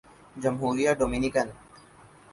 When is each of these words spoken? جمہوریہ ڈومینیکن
جمہوریہ 0.41 0.91
ڈومینیکن 0.99 1.47